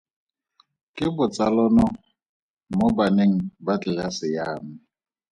[0.95, 1.85] Ke botsalano
[2.77, 3.33] mo baneng
[3.65, 4.73] ba tlelase ya me.